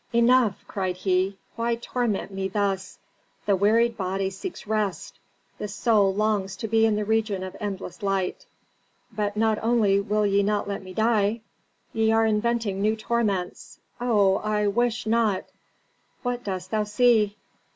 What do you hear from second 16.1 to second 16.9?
"What dost thou